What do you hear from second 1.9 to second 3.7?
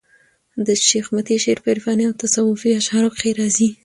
او تصوفي اشعارو کښي راځي.